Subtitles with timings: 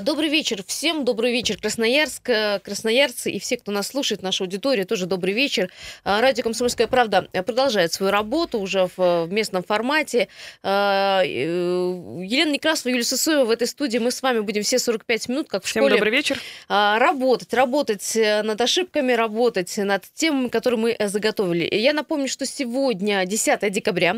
[0.00, 4.44] А, добрый вечер всем, добрый вечер, Красноярск, э, красноярцы и все, кто нас слушает, наша
[4.44, 5.70] аудитория, тоже добрый вечер.
[6.04, 10.28] А, радио «Комсомольская правда» продолжает свою работу уже в, в местном формате.
[10.62, 13.98] А, э, Елена Некрасова, Юлия Сысоева в этой студии.
[13.98, 15.96] Мы с вами будем все 45 минут, как в Всем школе.
[15.96, 16.40] добрый вечер.
[16.68, 21.68] Работать, работать э, над ошибками, работать над темами, которые мы заготовили.
[21.74, 24.16] Я напомню, что сегодня 10 декабря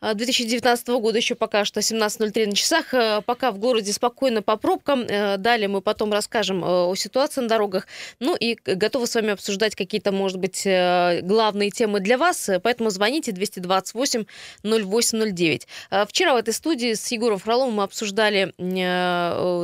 [0.00, 5.04] 2019 года, еще пока что 17.03 на часах, пока в городе спокойно по пробкам.
[5.24, 7.86] Э, далее мы потом расскажем э, о ситуации на дорогах.
[8.20, 12.50] Ну и готовы с вами обсуждать какие-то, может быть, э, главные темы для вас.
[12.62, 14.24] Поэтому звоните 228
[14.62, 15.66] 0809.
[16.08, 18.52] Вчера в этой студии с Егором Фроловым мы обсуждали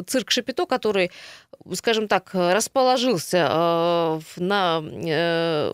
[0.07, 1.11] цирк Шапито, который
[1.75, 4.79] скажем так, расположился на,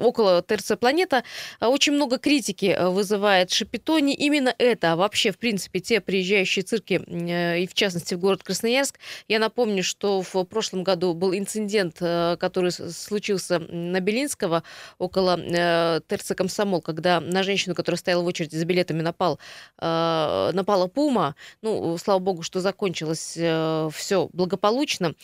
[0.02, 1.25] около ТРЦ «Планета».
[1.61, 3.99] Очень много критики вызывает Шапито.
[3.99, 8.43] Не именно это, а вообще, в принципе, те приезжающие цирки, и в частности в город
[8.43, 14.63] Красноярск, я напомню, что в прошлом году был инцидент, э, который случился на Белинского
[14.99, 19.38] около э, ТРЦ «Комсомол», когда на женщину, которая стояла в очереди за билетами, напал,
[19.79, 21.35] э, напала пума.
[21.63, 25.15] Ну, слава богу, что закончилось все благополучно.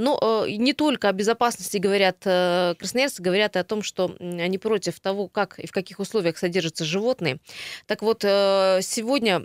[0.00, 5.28] Но не только о безопасности говорят красноярцы, говорят и о том, что они против того,
[5.28, 7.38] как и в каких условиях содержатся животные.
[7.86, 9.44] Так вот, сегодня Э, э,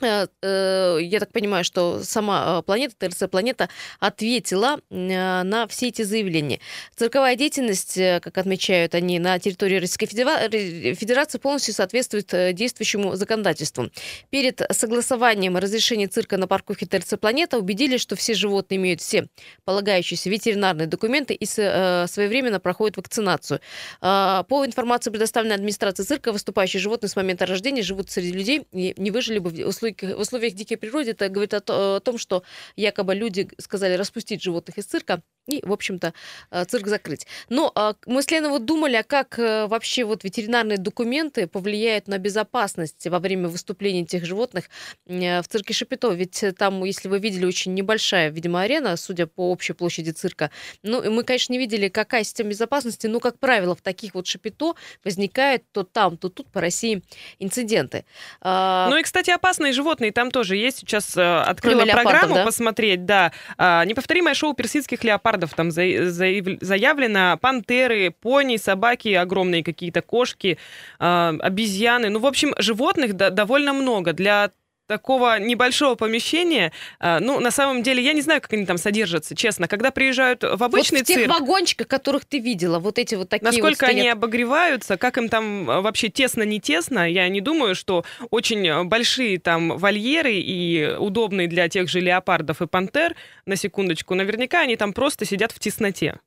[0.00, 3.68] я так понимаю, что сама э, планета, ТРЦ планета,
[4.00, 6.60] ответила на все эти заявления.
[6.96, 13.90] Цирковая деятельность, как отмечают они, на территории Российской Федерации полностью соответствует действующему законодательству.
[14.30, 19.26] Перед согласованием разрешения цирка на парковке ТРЦ планета убедились, что все животные имеют все
[19.64, 23.60] полагающиеся ветеринарные документы и своевременно проходят вакцинацию.
[24.00, 29.10] По информации, предоставленной администрацией цирка, выступающие животные с момента рождения живут среди людей и не
[29.10, 32.42] выжили бы в условиях условиях, в условиях дикой природы это говорит о, о том, что
[32.76, 36.14] якобы люди сказали распустить животных из цирка, и, в общем-то,
[36.50, 37.26] э, цирк закрыть.
[37.48, 42.08] Но а, мы с Леной вот думали, а как э, вообще вот ветеринарные документы повлияют
[42.08, 44.64] на безопасность во время выступления этих животных
[45.06, 46.12] э, в цирке Шапито.
[46.12, 50.50] Ведь там, если вы видели, очень небольшая, видимо, арена, судя по общей площади цирка.
[50.82, 54.26] Ну, и мы, конечно, не видели, какая система безопасности, но, как правило, в таких вот
[54.26, 54.74] Шапито
[55.04, 57.02] возникает то там, то тут по России
[57.38, 58.06] инциденты.
[58.40, 60.78] А, ну и, кстати, опасные животные там тоже есть.
[60.78, 62.44] Сейчас открыла программу да?
[62.44, 63.32] посмотреть, да.
[63.58, 70.58] А, неповторимое шоу персидских леопардов леопардов там заявлено, пантеры, пони, собаки, огромные какие-то кошки,
[70.98, 72.10] а, обезьяны.
[72.10, 74.12] Ну, в общем, животных довольно много.
[74.12, 74.50] Для
[74.86, 79.34] такого небольшого помещения, а, ну, на самом деле, я не знаю, как они там содержатся,
[79.34, 79.68] честно.
[79.68, 81.32] Когда приезжают в обычный вот в тех цирк...
[81.32, 85.70] вагончиках, которых ты видела, вот эти вот такие Насколько вот они обогреваются, как им там
[85.70, 91.68] а, вообще тесно-не тесно, я не думаю, что очень большие там вольеры и удобные для
[91.68, 96.18] тех же леопардов и пантер, на секундочку, наверняка они там просто сидят в тесноте.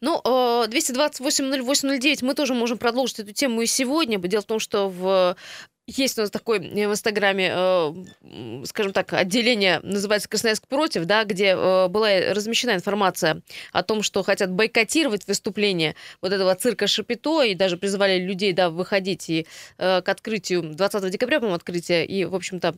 [0.00, 4.18] Ну, 228-08-09 мы тоже можем продолжить эту тему и сегодня.
[4.18, 5.36] Дело в том, что в
[5.86, 11.24] есть у нас такой э, в Инстаграме, э, скажем так, отделение, называется «Красноярск против», да,
[11.24, 13.40] где э, была размещена информация
[13.72, 18.70] о том, что хотят бойкотировать выступление вот этого цирка Шапито, и даже призывали людей, да,
[18.70, 19.46] выходить и
[19.76, 22.74] к открытию, 20 декабря, по-моему, открытие, и, в общем-то,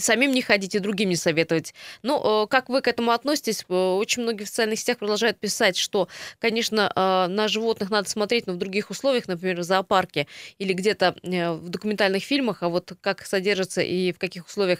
[0.00, 1.74] самим не ходить и другим не советовать.
[2.02, 3.64] Но как вы к этому относитесь?
[3.68, 6.92] Очень многие в социальных сетях продолжают писать, что, конечно,
[7.28, 10.26] на животных надо смотреть, но в других условиях, например, в зоопарке
[10.58, 14.78] или где-то в документальных фильмах, а вот как содержатся и в каких условиях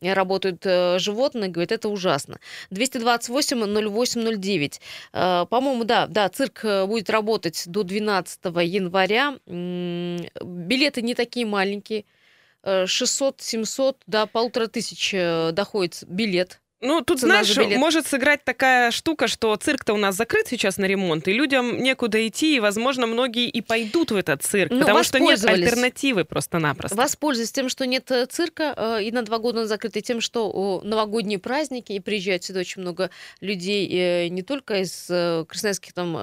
[0.00, 2.38] работают э, животные, говорит, это ужасно.
[2.70, 4.80] 228-08-09.
[5.12, 9.34] Э, по-моему, да, да, цирк э, будет работать до 12 января.
[9.46, 12.04] Билеты не такие маленькие.
[12.64, 15.14] 600-700 до полутора тысяч
[15.52, 20.78] доходит билет ну, тут, знаешь, может сыграть такая штука, что цирк-то у нас закрыт сейчас
[20.78, 24.80] на ремонт, и людям некуда идти, и, возможно, многие и пойдут в этот цирк, ну,
[24.80, 26.96] потому что нет альтернативы просто-напросто.
[26.96, 30.20] Воспользуйтесь тем, что нет э, цирка, э, и на два года он закрыт, и тем,
[30.20, 33.10] что новогодние праздники, и приезжают сюда очень много
[33.40, 35.06] людей э, не только из
[35.46, 36.14] красноярских там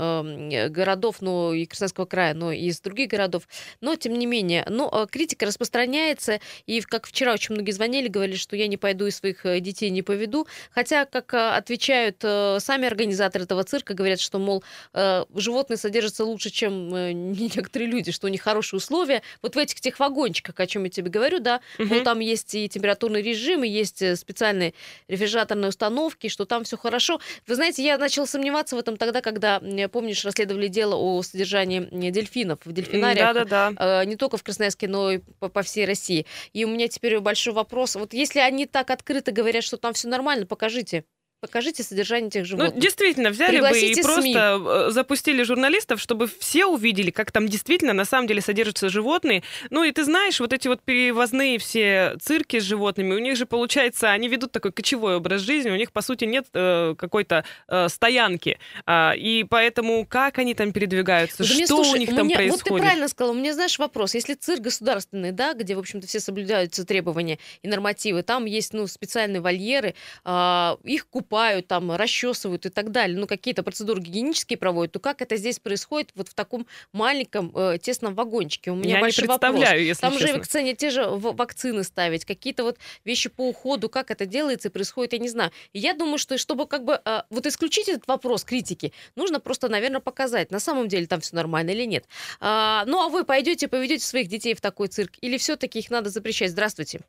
[0.70, 3.44] городов, но и Красноярского края, но и из других городов.
[3.82, 8.56] Но, тем не менее, но критика распространяется, и как вчера очень многие звонили, говорили, что
[8.56, 13.46] я не пойду и своих детей не поведу, Хотя, как э, отвечают э, сами организаторы
[13.46, 14.64] этого цирка, говорят, что, мол,
[14.94, 16.90] э, животные содержатся лучше, чем
[17.32, 19.22] некоторые люди, что у них хорошие условия.
[19.42, 21.88] Вот в этих тех вагончиках, о чем я тебе говорю, да, угу.
[21.94, 24.74] ну, там есть и температурный режим, и есть специальные
[25.08, 27.20] рефрижераторные установки, что там все хорошо.
[27.48, 29.62] Вы знаете, я начала сомневаться в этом тогда, когда,
[29.92, 33.34] помнишь, расследовали дело о содержании дельфинов в дельфинариях.
[33.34, 34.06] Да-да-да.
[34.06, 36.26] Не только в Красноярске, но и по всей России.
[36.54, 37.96] И у меня теперь большой вопрос.
[37.96, 41.06] Вот если они так открыто говорят, что там все нормально, нормально, покажите.
[41.44, 42.76] Покажите содержание этих ну, животных.
[42.76, 44.34] Ну, действительно, взяли Пригласите бы и СМИ.
[44.34, 49.44] просто э, запустили журналистов, чтобы все увидели, как там действительно на самом деле содержатся животные.
[49.70, 53.46] Ну и ты знаешь, вот эти вот перевозные все цирки с животными, у них же
[53.46, 57.90] получается, они ведут такой кочевой образ жизни, у них по сути нет э, какой-то э,
[57.90, 58.58] стоянки.
[58.86, 62.38] А, и поэтому как они там передвигаются, да, что мне, слушай, у них там меня,
[62.38, 62.70] происходит?
[62.70, 64.16] Вот ты правильно сказала, у меня, знаешь, вопрос.
[64.16, 68.88] Если цирк государственный, да, где, в общем-то, все соблюдаются требования и нормативы, там есть, ну,
[68.88, 69.94] специальные вольеры,
[70.24, 71.33] э, их купают,
[71.68, 76.12] там, расчесывают и так далее, ну, какие-то процедуры гигиенические проводят, то как это здесь происходит
[76.16, 78.72] вот в таком маленьком э, тесном вагончике?
[78.72, 79.80] У меня Я большой не представляю, вопрос.
[79.80, 80.28] если Там честно.
[80.38, 84.72] же цене те же вакцины ставить, какие-то вот вещи по уходу, как это делается и
[84.72, 85.52] происходит, я не знаю.
[85.74, 89.70] И я думаю, что чтобы как бы э, вот исключить этот вопрос критики, нужно просто,
[89.70, 92.06] наверное, показать, на самом деле там все нормально или нет.
[92.40, 95.12] А, ну, а вы пойдете, поведете своих детей в такой цирк?
[95.22, 96.52] Или все-таки их надо запрещать?
[96.52, 97.02] Здравствуйте.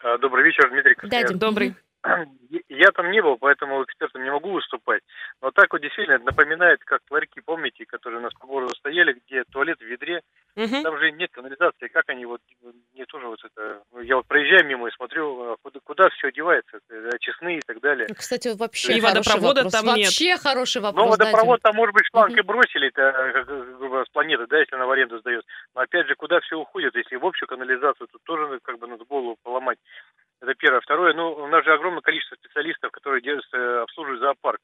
[0.00, 1.38] А, добрый вечер, Дмитрий Костян.
[1.38, 1.74] Да, добрый.
[2.68, 5.02] Я там не был, поэтому экспертом не могу выступать.
[5.42, 9.20] Но так вот действительно это напоминает, как ларьки, помните, которые у нас по городу стояли,
[9.26, 10.22] где туалет в ведре,
[10.56, 10.82] угу.
[10.82, 11.88] там же нет канализации.
[11.88, 12.40] Как они вот,
[12.94, 13.82] мне тоже вот это...
[13.92, 16.78] Ну, я вот проезжаю мимо и смотрю, а куда, куда все одевается,
[17.12, 18.08] очистные и так далее.
[18.14, 19.72] Кстати, вообще И водопровода вопрос.
[19.72, 20.06] там нет.
[20.06, 21.04] Вообще хороший вопрос.
[21.04, 22.38] Ну, водопровод там, может быть, шланг угу.
[22.38, 23.44] и бросили, это,
[23.78, 25.44] грубо с планеты, да, если она в аренду сдает.
[25.74, 29.04] Но опять же, куда все уходит, если в общую канализацию, тут тоже как бы надо
[29.04, 29.78] голову поломать.
[30.40, 30.80] Это первое.
[30.80, 34.60] Второе, ну, у нас же огромное количество специалистов, которые держат, э, обслуживают зоопарк.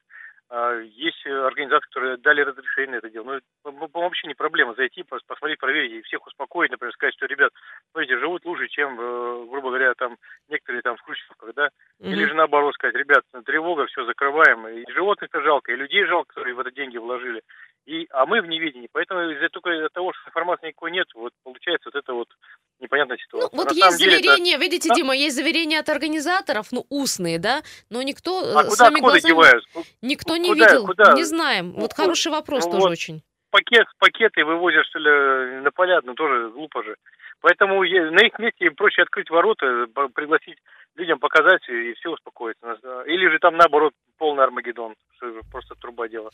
[0.55, 3.41] А, есть организации, которые дали разрешение на это дело.
[3.65, 7.53] Ну, вообще не проблема зайти, посмотреть, проверить и всех успокоить, например, сказать, что, ребят,
[7.91, 10.19] смотрите, живут лучше, чем, э, грубо говоря, там
[10.51, 11.69] некоторые там в Крущевках, да?
[11.69, 12.11] Mm-hmm.
[12.13, 14.69] Или же наоборот сказать, ребят, тревога, все закрываем.
[14.69, 17.41] И животных-то жалко, и людей жалко, которые в это деньги вложили.
[17.85, 18.89] И, а мы в неведении.
[18.93, 22.29] Поэтому из-за только из-за того, что информации никакой нет, вот получается вот это вот
[22.79, 23.51] непонятная ситуация.
[23.53, 24.63] Ну, вот На есть заверения, это...
[24.63, 24.95] видите, а?
[24.95, 29.33] Дима, есть заверения от организаторов, ну, устные, да, но никто а куда сами глазами...
[29.33, 29.65] девают?
[30.01, 31.13] Никто не куда, видел, куда?
[31.15, 31.73] не знаем.
[31.73, 33.23] Вот ну, хороший вопрос ну, тоже вот очень.
[33.51, 36.97] Пакет, пакеты вывозят, что ли, на поля, ну, тоже глупо же.
[37.41, 40.57] Поэтому на их месте проще открыть ворота, пригласить
[40.95, 42.79] людям показать, и все успокоится.
[43.07, 46.31] Или же там, наоборот, полный Армагеддон, что просто труба дело.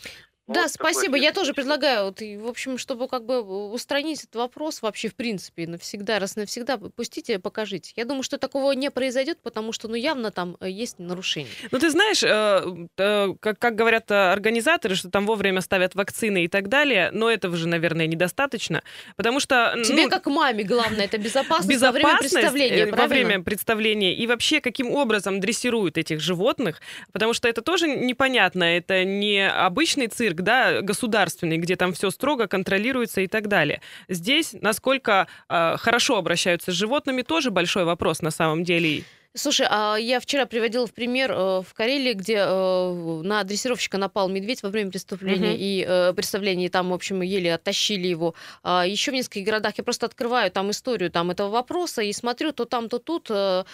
[0.48, 1.16] Да, вот спасибо.
[1.16, 3.40] Я тоже предлагаю, вот, в общем, чтобы как бы
[3.70, 7.92] устранить этот вопрос вообще в принципе навсегда, раз навсегда, пустите, покажите.
[7.96, 11.52] Я думаю, что такого не произойдет, потому что, ну, явно там э, есть нарушение.
[11.70, 16.48] Ну, ты знаешь, э, э, как, как говорят организаторы, что там вовремя ставят вакцины и
[16.48, 18.82] так далее, но этого же, наверное, недостаточно,
[19.16, 19.74] потому что...
[19.84, 24.14] Тебе ну, как маме главное, это безопасность, безопасность во время представления, Во время представления.
[24.14, 26.80] И вообще, каким образом дрессируют этих животных,
[27.12, 32.46] потому что это тоже непонятно, это не обычный цирк, да, государственный, где там все строго
[32.46, 33.80] контролируется и так далее.
[34.08, 39.04] Здесь, насколько э, хорошо обращаются с животными, тоже большой вопрос на самом деле.
[39.34, 44.30] Слушай, а я вчера приводила в пример э, в Карелии, где э, на дрессировщика напал
[44.30, 45.58] медведь во время преступления угу.
[45.58, 48.34] и э, представления, там, в общем, еле оттащили его.
[48.62, 52.52] А еще в нескольких городах я просто открываю там историю там этого вопроса и смотрю,
[52.52, 53.64] то там, то тут, то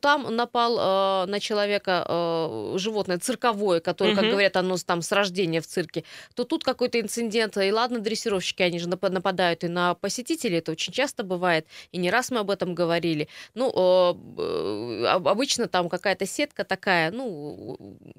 [0.00, 4.20] там напал на человека животное цирковое, которое, угу.
[4.20, 6.02] как говорят, оно там с рождения в цирке,
[6.34, 7.56] то тут какой-то инцидент.
[7.56, 12.10] И ладно, дрессировщики, они же нападают и на посетителей, это очень часто бывает, и не
[12.10, 13.28] раз мы об этом говорили.
[13.54, 13.70] Ну,
[15.06, 17.76] обычно там какая-то сетка такая, ну,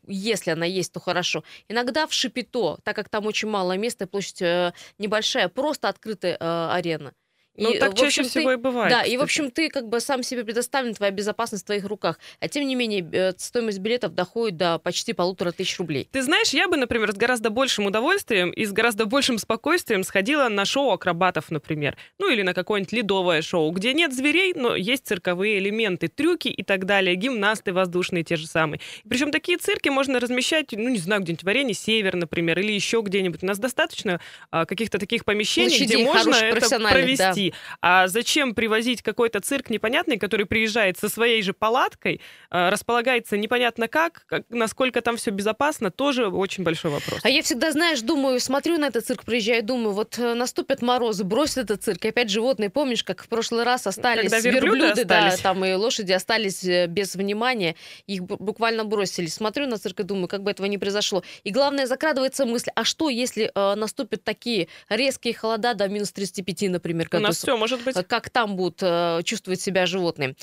[0.08, 1.44] если она есть, то хорошо.
[1.68, 6.70] Иногда в Шипито, так как там очень мало места, площадь э, небольшая, просто открытая э,
[6.72, 7.14] арена.
[7.58, 8.92] Ну, и, так чаще общем, всего ты, и бывает.
[8.92, 9.14] Да, кстати.
[9.14, 12.20] и, в общем, ты как бы сам себе предоставлен, твоя безопасность в твоих руках.
[12.40, 16.08] А тем не менее, э, стоимость билетов доходит до почти полутора тысяч рублей.
[16.12, 20.48] Ты знаешь, я бы, например, с гораздо большим удовольствием и с гораздо большим спокойствием сходила
[20.50, 21.98] на шоу акробатов, например.
[22.20, 26.64] Ну, или на какое-нибудь ледовое шоу, где нет зверей, но есть цирковые элементы, трюки и
[26.64, 28.80] так далее, гимнасты воздушные те же самые.
[29.10, 33.02] Причем такие цирки можно размещать, ну, не знаю, где-нибудь в арене Север, например, или еще
[33.02, 33.42] где-нибудь.
[33.42, 34.20] У нас достаточно
[34.52, 37.47] а, каких-то таких помещений, Площадей где можно это провести.
[37.47, 37.47] Да.
[37.82, 43.88] А зачем привозить какой-то цирк непонятный, который приезжает со своей же палаткой, э, располагается непонятно
[43.88, 47.20] как, как насколько там все безопасно, тоже очень большой вопрос.
[47.24, 51.24] А я всегда, знаешь, думаю, смотрю на этот цирк, приезжаю, думаю, вот э, наступят морозы,
[51.24, 55.02] бросят этот цирк, и опять животные, помнишь, как в прошлый раз остались Когда верблюды, верблюды
[55.02, 55.38] остались.
[55.38, 57.76] да, там и лошади остались э, без внимания,
[58.06, 59.28] их буквально бросили.
[59.28, 61.24] Смотрю на цирк и думаю, как бы этого не произошло.
[61.44, 66.70] И главное, закрадывается мысль, а что, если э, наступят такие резкие холода до минус 35,
[66.70, 67.54] например, как У нас вопрос.
[67.54, 68.08] Все, может быть.
[68.08, 70.36] Как там будут э, чувствовать себя животные.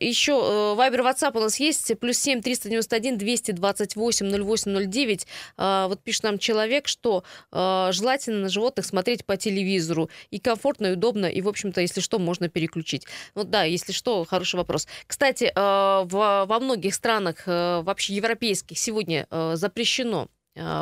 [0.00, 1.98] Еще Вайбер, WhatsApp у нас есть.
[1.98, 5.26] Плюс 7 391 228 0809.
[5.56, 10.10] А, вот пишет нам человек, что а, желательно на животных смотреть по телевизору.
[10.30, 13.06] И комфортно, и удобно, и, в общем-то, если что, можно переключить.
[13.34, 14.86] Вот да, если что, хороший вопрос.
[15.06, 16.06] Кстати, в,
[16.48, 20.28] во многих странах, вообще европейских, сегодня запрещено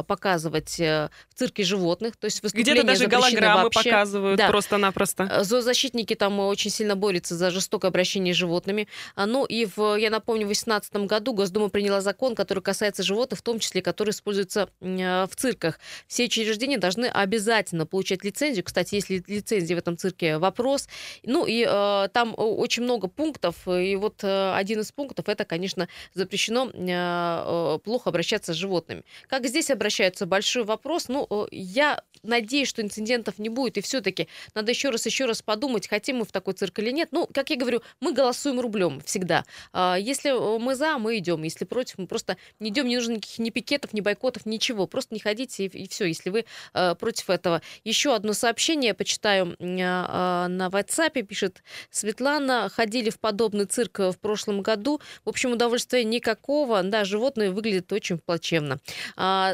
[0.07, 3.91] показывать э, в цирке животных, то есть Где-то даже голограммы вообще.
[3.91, 4.49] показывают да.
[4.49, 5.29] просто-напросто.
[5.31, 8.89] Э, зоозащитники там очень сильно борются за жестокое обращение с животными.
[9.17, 13.41] А, ну и, в, я напомню, в 2018 году Госдума приняла закон, который касается животных,
[13.41, 15.81] в том числе, которые используются э, в цирках.
[16.07, 18.65] Все учреждения должны обязательно получать лицензию.
[18.65, 20.89] Кстати, если лицензия в этом цирке, вопрос.
[21.25, 26.71] Ну и э, там очень много пунктов, и вот один из пунктов, это, конечно, запрещено
[26.73, 29.03] э, плохо обращаться с животными.
[29.29, 31.09] Как здесь здесь обращаются большой вопрос.
[31.09, 35.43] Ну, э, я надеюсь, что инцидентов не будет, и все-таки надо еще раз, еще раз
[35.43, 37.09] подумать, хотим мы в такой цирк или нет.
[37.13, 39.45] Ну, как я говорю, мы голосуем рублем всегда.
[39.73, 41.43] А, если э, мы за, мы идем.
[41.43, 44.87] Если против, мы просто не идем, не нужно никаких ни пикетов, ни бойкотов, ничего.
[44.87, 46.45] Просто не ходите, и, и все, если вы
[46.75, 47.63] э, против этого.
[47.85, 52.69] Еще одно сообщение я почитаю а, на WhatsApp, пишет Светлана.
[52.69, 55.01] Ходили в подобный цирк в прошлом году.
[55.25, 56.83] В общем, удовольствия никакого.
[56.83, 58.79] Да, животные выглядят очень плачевно.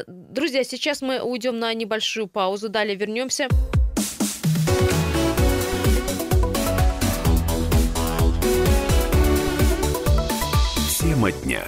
[0.01, 3.47] А, Друзья, сейчас мы уйдем на небольшую паузу, далее вернемся.
[10.99, 11.65] Тема дня.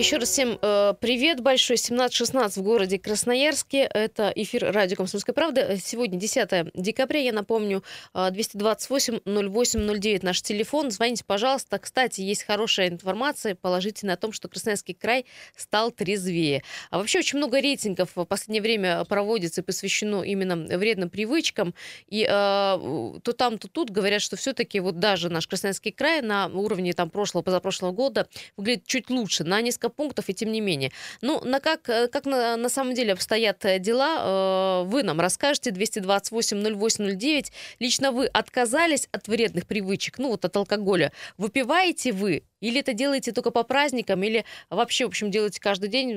[0.00, 1.76] Еще раз всем э, привет большой.
[1.76, 3.82] 17.16 в городе Красноярске.
[3.82, 5.76] Это эфир радио «Комсомольская правда».
[5.76, 7.20] Сегодня 10 декабря.
[7.20, 10.90] Я напомню, 228-08-09 наш телефон.
[10.90, 11.78] Звоните, пожалуйста.
[11.78, 16.62] Кстати, есть хорошая информация положительная о том, что Красноярский край стал трезвее.
[16.88, 21.74] А вообще очень много рейтингов в последнее время проводится и посвящено именно вредным привычкам.
[22.08, 26.46] И э, то там, то тут говорят, что все-таки вот даже наш Красноярский край на
[26.46, 28.26] уровне там прошлого, позапрошлого года
[28.56, 29.44] выглядит чуть лучше.
[29.44, 30.92] На несколько пунктов, и тем не менее.
[31.20, 35.20] Ну, на как, э, как на, на самом деле обстоят э, дела, э, вы нам
[35.20, 35.70] расскажете.
[35.70, 37.52] 228-08-09.
[37.78, 41.12] Лично вы отказались от вредных привычек, ну, вот от алкоголя.
[41.36, 46.16] Выпиваете вы или это делаете только по праздникам, или вообще, в общем, делаете каждый день,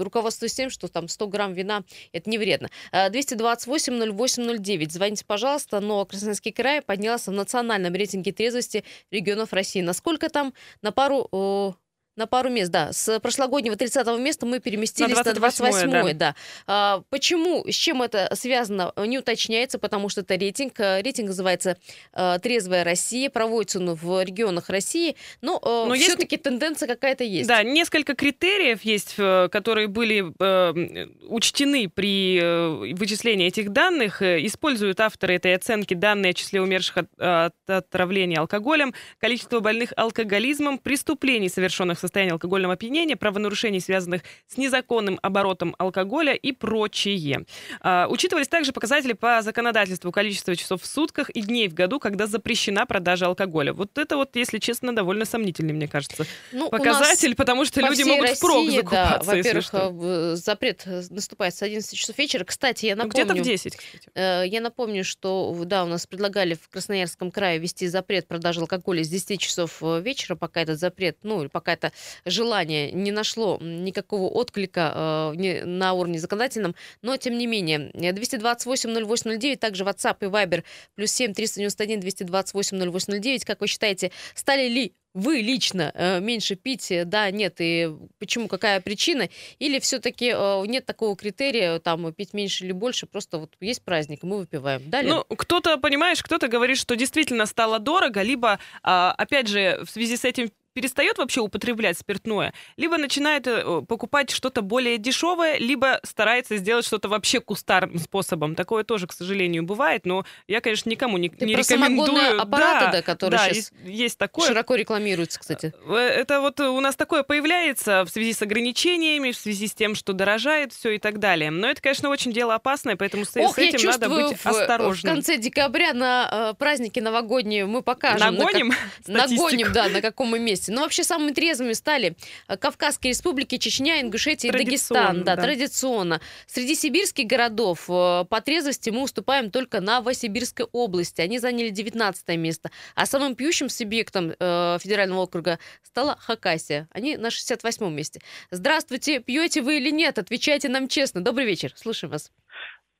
[0.00, 2.70] руководствуясь тем, что там 100 грамм вина– это не вредно.
[2.92, 4.90] 228-08-09.
[4.90, 5.80] Звоните, пожалуйста.
[5.80, 9.82] Но Красноярский край поднялся в национальном рейтинге трезвости регионов России.
[9.82, 10.54] Насколько там?
[10.82, 11.76] На пару
[12.16, 12.92] на пару мест, да.
[12.92, 16.14] С прошлогоднего 30 места мы переместились на 28, на 28 да.
[16.14, 16.34] да.
[16.66, 20.80] А, почему, с чем это связано, не уточняется, потому что это рейтинг.
[20.80, 21.76] Э, рейтинг называется
[22.12, 26.42] э, «Трезвая Россия», проводится он в регионах России, но, э, но все-таки есть...
[26.42, 27.48] тенденция какая-то есть.
[27.48, 34.22] Да, несколько критериев есть, которые были э, учтены при вычислении этих данных.
[34.22, 40.78] Используют авторы этой оценки данные о числе умерших от, от отравления алкоголем, количество больных алкоголизмом,
[40.78, 47.44] преступлений, совершенных состоянии алкогольного опьянения, правонарушений, связанных с незаконным оборотом алкоголя и прочее.
[47.80, 52.26] А, учитывались также показатели по законодательству количества часов в сутках и дней в году, когда
[52.26, 53.72] запрещена продажа алкоголя.
[53.72, 58.22] Вот это вот, если честно, довольно сомнительный, мне кажется, ну, показатель, потому что люди могут
[58.22, 59.30] России, впрок закупаться.
[59.30, 62.44] Да, во-первых, э, запрет наступает с 11 часов вечера.
[62.44, 63.24] Кстати, я ну, напомню...
[63.24, 64.10] где-то в 10, кстати.
[64.14, 69.02] Э, я напомню, что, да, у нас предлагали в Красноярском крае ввести запрет продажи алкоголя
[69.04, 71.92] с 10 часов э, вечера, пока этот запрет, ну, или пока это
[72.24, 77.90] желание не нашло никакого отклика э, на уровне законодательном, но тем не менее.
[77.94, 83.44] 228-08-09, также WhatsApp и Viber, плюс 7 391 228 0809.
[83.44, 88.82] Как вы считаете, стали ли вы лично э, меньше пить, да, нет, и почему, какая
[88.82, 93.82] причина, или все-таки э, нет такого критерия, там, пить меньше или больше, просто вот есть
[93.82, 95.00] праздник, мы выпиваем, да?
[95.02, 100.18] Ну, кто-то, понимаешь, кто-то говорит, что действительно стало дорого, либо, а, опять же, в связи
[100.18, 106.58] с этим перестает вообще употреблять спиртное, либо начинает э, покупать что-то более дешевое, либо старается
[106.58, 108.54] сделать что-то вообще кустарным способом.
[108.54, 112.42] Такое тоже, к сожалению, бывает, но я, конечно, никому не, Ты не рекомендую.
[112.42, 114.48] аппараты, да, да, которые да, сейчас есть такое.
[114.48, 115.72] широко рекламируются, кстати.
[115.88, 119.94] Э, это вот у нас такое появляется в связи с ограничениями, в связи с тем,
[119.94, 121.50] что дорожает все и так далее.
[121.50, 125.14] Но это, конечно, очень дело опасное, поэтому с, Ох, с этим надо быть в, осторожным.
[125.14, 128.34] В конце декабря на э, праздники новогодние мы покажем.
[128.34, 128.74] Нагоним?
[129.06, 129.30] На как...
[129.30, 130.65] Нагоним, да, на каком мы месте.
[130.72, 132.16] Ну, вообще, самыми трезвыми стали
[132.48, 135.24] э, Кавказские республики, Чечня, Ингушетия и Дагестан.
[135.24, 136.20] Да, да, традиционно.
[136.46, 141.20] Среди сибирских городов э, по трезвости мы уступаем только Новосибирской области.
[141.20, 142.70] Они заняли 19 место.
[142.94, 146.88] А самым пьющим субъектом э, федерального округа стала Хакасия.
[146.92, 148.20] Они на 68 месте.
[148.50, 150.18] Здравствуйте, пьете вы или нет?
[150.18, 151.20] Отвечайте нам честно.
[151.20, 152.30] Добрый вечер, слушаем вас.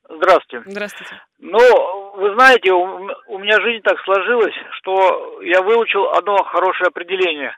[0.08, 0.62] Здравствуйте.
[0.70, 1.20] Здравствуйте.
[1.38, 1.58] Ну,
[2.16, 7.56] вы знаете, у, у меня жизнь так сложилась, что я выучил одно хорошее определение.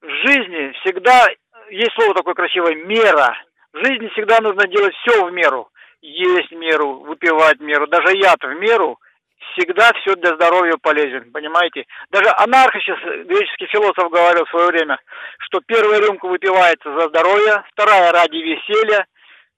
[0.00, 1.26] В жизни всегда,
[1.70, 3.36] есть слово такое красивое, мера.
[3.72, 5.68] В жизни всегда нужно делать все в меру.
[6.00, 8.98] Есть меру, выпивать меру, даже яд в меру–
[9.52, 11.84] всегда все для здоровья полезен, понимаете?
[12.10, 12.86] Даже анархист,
[13.26, 14.98] греческий философ говорил в свое время,
[15.38, 19.06] что первая рюмка выпивается за здоровье, вторая ради веселья,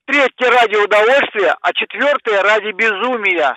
[0.05, 3.55] третья ради удовольствия, а четвертая ради безумия.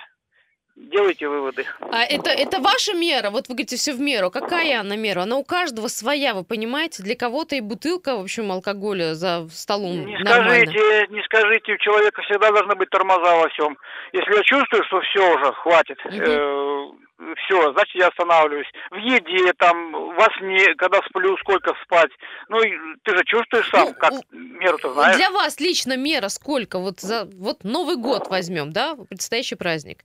[0.77, 1.65] Делайте выводы.
[1.91, 3.31] А это, это ваша мера?
[3.31, 4.29] Вот вы говорите, все в меру.
[4.29, 5.21] Какая она мера?
[5.21, 7.01] Она у каждого своя, вы понимаете?
[7.01, 10.71] Для кого-то и бутылка, в общем, алкоголя за столом Не нормально.
[10.71, 13.75] скажите, не скажите, у человека всегда должны быть тормоза во всем.
[14.13, 16.15] Если я чувствую, что все уже, хватит, угу.
[16.15, 18.71] э, все, значит, я останавливаюсь.
[18.91, 22.11] В еде, там, во сне, когда сплю, сколько спать.
[22.49, 22.59] Ну,
[23.03, 25.17] ты же чувствуешь сам, ну, как меру-то знаешь.
[25.17, 26.77] Для вас лично мера сколько?
[26.77, 30.03] Вот, за, вот Новый год возьмем, да, предстоящий праздник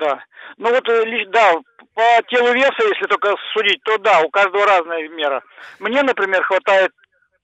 [0.00, 0.24] да.
[0.56, 1.54] Ну вот, э, да,
[1.94, 5.42] по телу веса, если только судить, то да, у каждого разная мера.
[5.78, 6.92] Мне, например, хватает,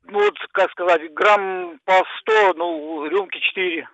[0.04, 3.88] ну вот, как сказать, грамм по 100, ну, рюмки 4.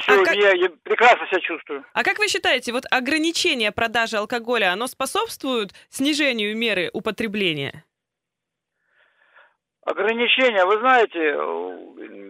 [0.00, 0.36] Все, а как...
[0.36, 1.84] я, я прекрасно себя чувствую.
[1.92, 7.84] А как вы считаете, вот ограничение продажи алкоголя, оно способствует снижению меры употребления?
[9.86, 11.20] Ограничения, вы знаете,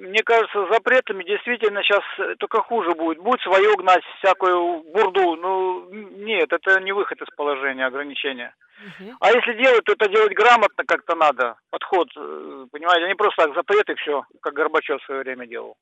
[0.08, 2.02] мне кажется, запретами действительно сейчас
[2.38, 3.18] только хуже будет.
[3.18, 5.36] Будет свое гнать, всякую бурду.
[5.36, 8.54] Ну, нет, это не выход из положения ограничения.
[8.78, 9.10] Угу.
[9.20, 11.56] А если делать, то это делать грамотно как-то надо.
[11.70, 15.78] Подход, э, понимаете, не просто так запрет и все, как Горбачев в свое время делал.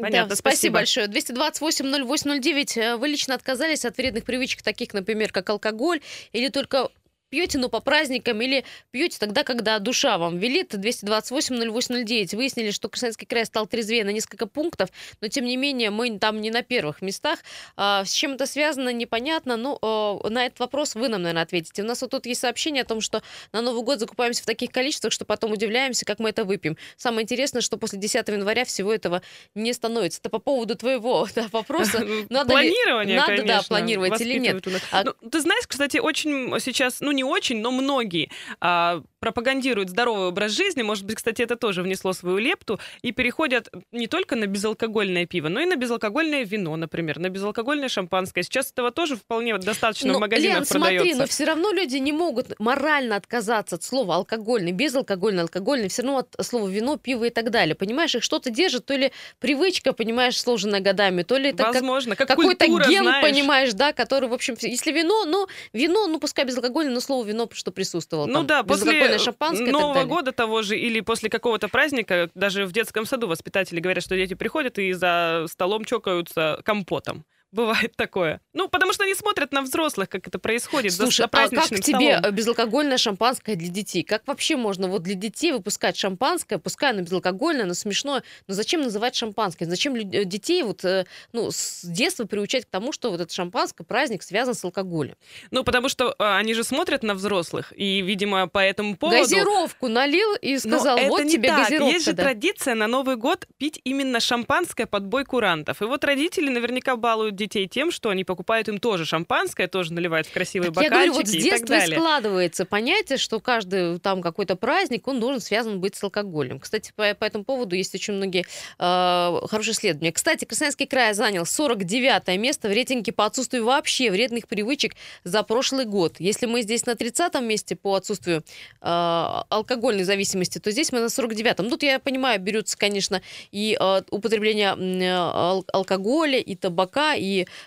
[0.00, 0.74] Понятно, да, спасибо.
[0.74, 1.08] большое.
[1.08, 2.76] 228-08-09.
[2.76, 6.00] Э, вы лично отказались от вредных привычек, таких, например, как алкоголь,
[6.32, 6.90] или только
[7.30, 10.74] пьете, но по праздникам, или пьете тогда, когда душа вам велит.
[10.74, 12.36] 228-08-09.
[12.36, 16.40] Выяснили, что Красноярский край стал трезвее на несколько пунктов, но тем не менее мы там
[16.40, 17.40] не на первых местах.
[17.76, 21.82] А, с чем это связано, непонятно, но а, на этот вопрос вы нам, наверное, ответите.
[21.82, 24.70] У нас вот тут есть сообщение о том, что на Новый год закупаемся в таких
[24.70, 26.76] количествах, что потом удивляемся, как мы это выпьем.
[26.96, 29.22] Самое интересное, что после 10 января всего этого
[29.54, 30.20] не становится.
[30.20, 32.04] Это по поводу твоего да, вопроса.
[32.28, 34.64] Надо Планирование, Надо, конечно, да, планировать или нет.
[34.90, 35.04] А...
[35.04, 40.52] Ну, ты знаешь, кстати, очень сейчас, ну, не очень, но многие а, пропагандируют здоровый образ
[40.52, 45.26] жизни, может быть, кстати, это тоже внесло свою лепту, и переходят не только на безалкогольное
[45.26, 48.42] пиво, но и на безалкогольное вино, например, на безалкогольное шампанское.
[48.42, 51.04] Сейчас этого тоже вполне достаточно но, в магазинах Лен, продается.
[51.04, 56.02] смотри, но все равно люди не могут морально отказаться от слова алкогольный, безалкогольный, алкогольный, все
[56.02, 57.74] равно от слова вино, пиво и так далее.
[57.74, 62.28] Понимаешь, их что-то держит, то ли привычка, понимаешь, сложенная годами, то ли это Возможно, как,
[62.28, 63.24] как какой-то ген, знаешь.
[63.24, 67.48] понимаешь, да, который, в общем, если вино, ну, вино, ну, пускай безалкогольное, но слово вино,
[67.52, 68.26] что присутствовало.
[68.26, 72.72] Ну там, да, после шампанское Нового года того же или после какого-то праздника, даже в
[72.72, 77.24] детском саду воспитатели говорят, что дети приходят и за столом чокаются компотом.
[77.50, 78.40] Бывает такое.
[78.52, 82.18] Ну, потому что они смотрят на взрослых, как это происходит Слушай, за, а как тебе
[82.18, 82.34] столом.
[82.34, 84.02] безалкогольное шампанское для детей?
[84.02, 88.82] Как вообще можно вот для детей выпускать шампанское, пускай оно безалкогольное, но смешное, но зачем
[88.82, 89.64] называть шампанское?
[89.64, 93.82] Зачем э, детей вот, э, ну, с детства приучать к тому, что вот это шампанское,
[93.82, 95.16] праздник связан с алкоголем?
[95.50, 99.20] Ну, потому что а, они же смотрят на взрослых, и, видимо, по этому поводу...
[99.20, 101.64] Газировку налил и сказал, но вот тебе так.
[101.64, 101.94] газировка.
[101.94, 102.24] Есть же да.
[102.24, 105.80] традиция на Новый год пить именно шампанское под бой курантов.
[105.80, 110.26] И вот родители наверняка балуют детей тем, что они покупают им тоже шампанское, тоже наливают
[110.26, 114.20] в красивые так бокальчики я говорю, вот с детства и, складывается понятие, что каждый там
[114.20, 116.60] какой-то праздник, он должен связан быть с алкоголем.
[116.60, 118.44] Кстати, по, по этому поводу есть очень многие
[118.78, 120.12] э, хорошие исследования.
[120.12, 125.84] Кстати, Красноярский край занял 49 место в рейтинге по отсутствию вообще вредных привычек за прошлый
[125.84, 126.16] год.
[126.18, 128.42] Если мы здесь на 30 месте по отсутствию
[128.80, 131.70] э, алкогольной зависимости, то здесь мы на 49-м.
[131.70, 133.22] Тут, я понимаю, берется, конечно,
[133.52, 137.24] и э, употребление э, алкоголя, и табака, и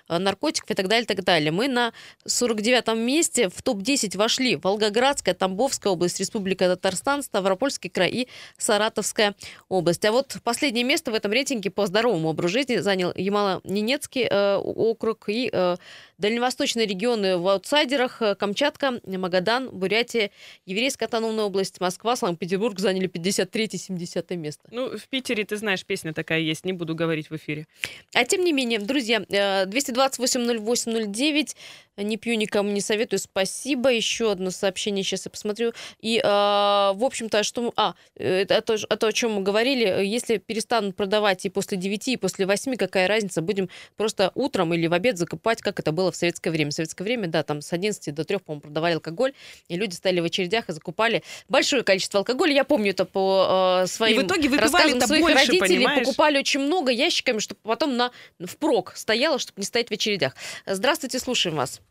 [0.07, 1.51] Э, наркотиков и так далее, так далее.
[1.51, 1.93] Мы на
[2.27, 9.35] 49-м месте в топ-10 вошли Волгоградская, Тамбовская область, Республика Татарстан, Ставропольский край и Саратовская
[9.69, 10.05] область.
[10.05, 15.29] А вот последнее место в этом рейтинге по здоровому образу жизни занял Ямало-Ненецкий э, округ
[15.29, 15.75] и э,
[16.21, 20.29] дальневосточные регионы в аутсайдерах э, Камчатка, Магадан, Бурятия,
[20.65, 24.69] Еврейская автономная область, Москва, Санкт-Петербург заняли 53-70 место.
[24.71, 27.67] Ну, в Питере, ты знаешь, песня такая есть, не буду говорить в эфире.
[28.13, 31.55] А тем не менее, друзья, 228-08-09,
[31.97, 33.91] не пью, никому не советую, спасибо.
[33.91, 35.73] Еще одно сообщение сейчас я посмотрю.
[35.99, 37.73] И, э, в общем-то, что...
[37.75, 40.05] А, это то, то, о чем мы говорили.
[40.05, 43.41] Если перестанут продавать и после 9, и после 8, какая разница?
[43.41, 46.71] Будем просто утром или в обед закупать, как это было в советское время.
[46.71, 49.33] В советское время, да, там с 11 до 3, по-моему, продавали алкоголь,
[49.67, 52.53] и люди стояли в очередях и закупали большое количество алкоголя.
[52.53, 55.77] Я помню это по э, своим и в итоге рассказам своих больше, родителей.
[55.77, 56.05] Понимаешь?
[56.05, 60.33] Покупали очень много ящиками, чтобы потом на, впрок стояло, чтобы не стоять в очередях.
[60.65, 61.81] Здравствуйте, слушаем вас.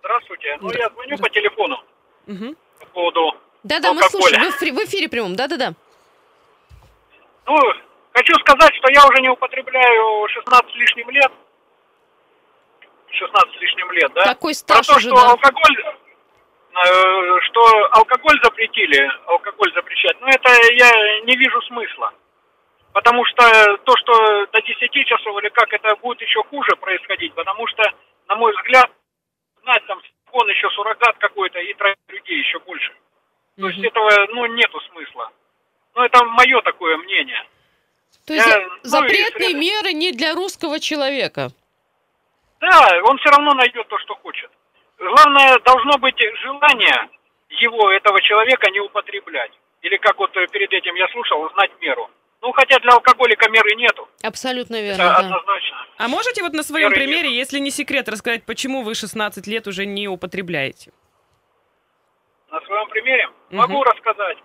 [0.00, 0.58] Здравствуйте.
[0.60, 1.76] Ну, я звоню по телефону
[2.26, 2.56] угу.
[2.80, 4.50] по поводу Да-да, мы слушаем.
[4.50, 5.36] В эфире, в эфире прямом.
[5.36, 5.74] Да-да-да.
[7.46, 7.56] Ну,
[8.12, 11.32] хочу сказать, что я уже не употребляю 16 с лишним лет.
[13.14, 14.24] 16 с лишним лет, да?
[14.24, 15.30] Какой стаж Про то, уже, что да.
[15.30, 15.84] алкоголь
[16.74, 22.12] э, что алкоголь запретили, алкоголь запрещать, но это я не вижу смысла.
[22.92, 27.66] Потому что то, что до 10 часов или как, это будет еще хуже происходить, потому
[27.68, 27.82] что,
[28.28, 28.90] на мой взгляд,
[29.62, 30.00] знать там
[30.32, 32.92] он еще суррогат какой-то и тратить людей еще больше.
[33.58, 35.30] То есть этого, ну, нету смысла.
[35.94, 37.44] Ну, это мое такое мнение.
[38.26, 41.50] То есть Я, ну, запретные ну, меры не для русского человека?
[42.62, 44.48] Да, он все равно найдет то, что хочет.
[44.96, 47.08] Главное, должно быть желание
[47.50, 49.50] его, этого человека, не употреблять.
[49.82, 52.08] Или как вот перед этим я слушал, знать меру.
[52.40, 54.08] Ну, хотя для алкоголика меры нету.
[54.22, 55.16] Абсолютно верно, Это да.
[55.18, 55.86] однозначно.
[55.98, 57.38] А можете вот на своем меры примере, нет.
[57.38, 60.92] если не секрет, рассказать, почему вы 16 лет уже не употребляете?
[62.48, 63.26] На своем примере?
[63.26, 63.56] Угу.
[63.56, 64.38] Могу рассказать.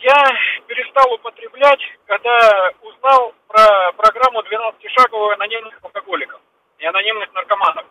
[0.00, 0.32] Я
[0.66, 6.40] перестал употреблять, когда узнал про программу 12-шаговую анонимных алкоголиков
[6.82, 7.86] и анонимных наркоманов.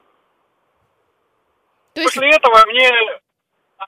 [1.93, 2.13] То есть...
[2.13, 2.89] После этого мне...
[3.77, 3.85] А?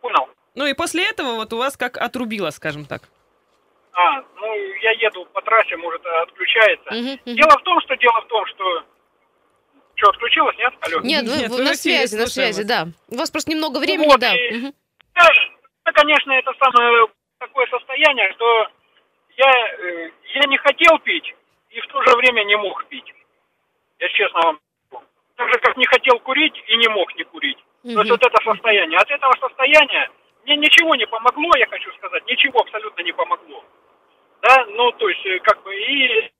[0.00, 0.28] Понял.
[0.54, 3.02] Ну и после этого вот у вас как отрубило, скажем так.
[3.92, 6.90] А, ну, я еду по трассе, может, отключается.
[6.90, 7.36] Угу, угу.
[7.36, 8.84] Дело в том, что дело в том, что...
[9.94, 10.74] Что, отключилось, нет?
[10.80, 11.00] Алло?
[11.00, 12.66] Нет, нет вы, вы на связи, на связи, вас.
[12.66, 12.86] да.
[13.08, 14.36] У вас просто немного времени, вот, да.
[14.36, 14.74] И, угу.
[15.14, 15.92] да.
[15.92, 18.68] конечно, это самое такое состояние, что
[19.36, 21.34] я, э, я не хотел пить
[21.70, 23.15] и в то же время не мог пить.
[23.98, 24.58] Я честно вам
[25.36, 27.58] так же, как не хотел курить и не мог не курить.
[27.84, 27.94] Угу.
[27.94, 28.98] То есть вот это состояние.
[28.98, 30.10] От этого состояния
[30.44, 33.64] мне ничего не помогло, я хочу сказать, ничего абсолютно не помогло
[34.46, 36.30] да, ну, то есть, э, как бы, и,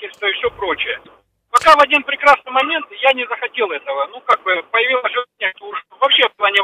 [0.00, 1.00] и все прочее.
[1.50, 5.82] Пока в один прекрасный момент я не захотел этого, ну, как бы, появилось желание, уже
[5.98, 6.62] вообще в плане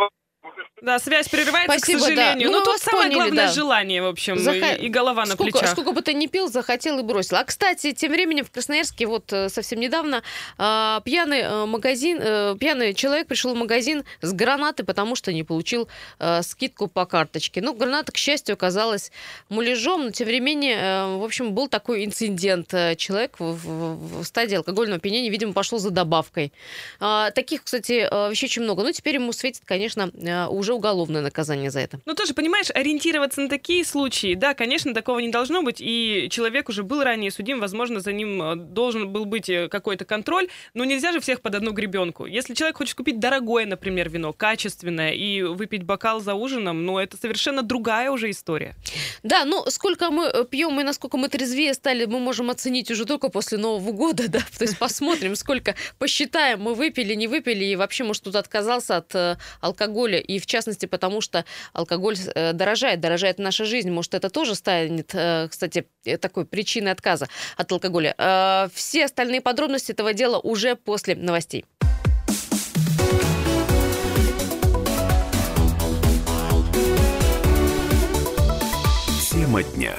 [0.83, 2.49] да, связь прерывается, Спасибо, к сожалению.
[2.49, 2.53] Да.
[2.53, 3.53] Ну, ну тут самое поняли, главное да.
[3.53, 4.75] желание, в общем, Заха...
[4.75, 5.71] и, и голова на сколько, плечах.
[5.71, 7.39] Сколько бы ты ни пил, захотел и бросил.
[7.39, 10.23] А, кстати, тем временем в Красноярске вот э, совсем недавно
[10.59, 15.45] э, пьяный э, магазин, э, пьяный человек пришел в магазин с гранатой, потому что не
[15.45, 17.63] получил э, скидку по карточке.
[17.63, 19.11] Ну, граната, к счастью, оказалась
[19.49, 22.75] муляжом, но тем временем, э, в общем, был такой инцидент.
[22.75, 26.53] Э, человек в, в, в стадии алкогольного опьянения, видимо, пошел за добавкой.
[27.01, 28.83] Э, таких, кстати, э, вещей очень много.
[28.83, 30.11] Но теперь ему светит, конечно,
[30.51, 32.01] уже уголовное наказание за это.
[32.05, 36.69] Ну, тоже, понимаешь, ориентироваться на такие случаи, да, конечно, такого не должно быть, и человек
[36.69, 40.85] уже был ранее судим, возможно, за ним э, должен был быть э, какой-то контроль, но
[40.85, 42.27] нельзя же всех под одну гребенку.
[42.27, 47.17] Если человек хочет купить дорогое, например, вино, качественное, и выпить бокал за ужином, ну, это
[47.17, 48.75] совершенно другая уже история.
[49.23, 53.05] Да, ну, сколько мы э, пьем и насколько мы трезвее стали, мы можем оценить уже
[53.05, 57.77] только после Нового года, да, то есть посмотрим, сколько посчитаем, мы выпили, не выпили, и
[57.77, 63.39] вообще, может, тут отказался от алкоголя, и в частности потому что алкоголь э, дорожает, дорожает
[63.39, 63.91] наша жизнь.
[63.91, 65.87] Может, это тоже станет, э, кстати,
[66.21, 68.15] такой причиной отказа от алкоголя.
[68.19, 71.65] Э, все остальные подробности этого дела уже после новостей.
[79.31, 79.95] Тема дня.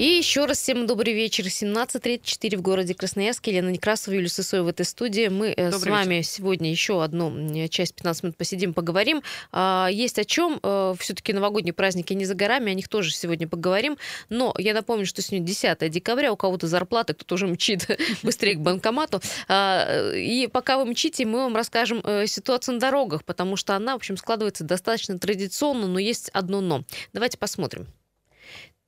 [0.00, 1.44] И еще раз всем добрый вечер.
[1.44, 3.50] 17.34 в городе Красноярске.
[3.50, 5.28] Елена Некрасова, Юлия Сысоева в этой студии.
[5.28, 6.28] Мы э, добрый с вами вечер.
[6.30, 9.22] сегодня еще одну часть 15 минут посидим, поговорим.
[9.52, 10.58] А, есть о чем.
[10.62, 13.98] Э, Все-таки новогодние праздники не за горами, о них тоже сегодня поговорим.
[14.30, 17.86] Но я напомню, что сегодня 10 декабря, у кого-то зарплата, кто-то уже мчит
[18.22, 19.20] быстрее к банкомату.
[19.48, 23.92] А, и пока вы мчите, мы вам расскажем э, ситуацию на дорогах, потому что она,
[23.92, 26.84] в общем, складывается достаточно традиционно, но есть одно но.
[27.12, 27.86] Давайте посмотрим.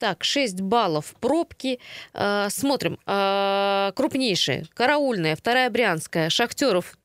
[0.03, 1.79] Так, 6 баллов пробки.
[2.13, 2.99] Э, смотрим.
[3.07, 4.67] Э, крупнейшие.
[4.75, 6.99] Караульная, вторая Брянская, Шахтеров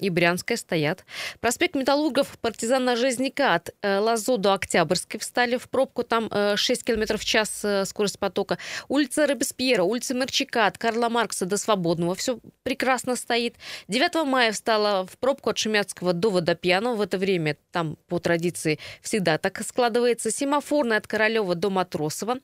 [0.00, 1.04] и Брянская стоят.
[1.40, 6.02] Проспект Металлургов, партизана Жизняка от э, Лазо до Октябрьской встали в пробку.
[6.02, 8.58] Там э, 6 км в час э, скорость потока.
[8.88, 12.14] Улица Робеспьера, улица Мерчика от Карла Маркса до Свободного.
[12.14, 13.56] Все прекрасно стоит.
[13.88, 16.94] 9 мая встала в пробку от Шумяцкого до Водопьянова.
[16.94, 20.30] В это время там по традиции всегда так складывается.
[20.30, 22.38] Семафорная от Королева до Матросова.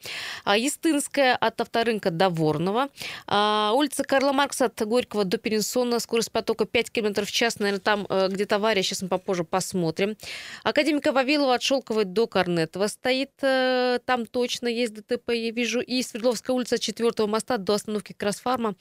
[0.45, 2.89] А, Естинская от Авторынка до Ворного.
[3.27, 6.01] А, улица Карла Маркса от Горького до Перенсона.
[6.01, 9.45] Скорость потока 5 км в час сейчас, наверное, там э, где-то авария, сейчас мы попозже
[9.45, 10.17] посмотрим.
[10.63, 15.81] Академика Вавилова от Шелковой до Корнетова стоит, э, там точно есть ДТП, я вижу.
[15.81, 18.75] И Свердловская улица от 4 моста до остановки Красфарма